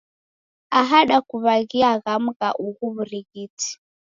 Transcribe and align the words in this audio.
Aha 0.79 0.99
dakuw'aghia 1.09 1.91
ghamu 2.03 2.31
gha 2.39 2.49
ughu 2.65 2.83
w'urighiti. 2.95 3.69